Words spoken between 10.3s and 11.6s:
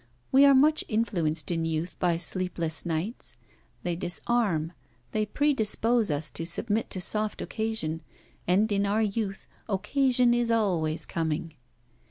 is always coming.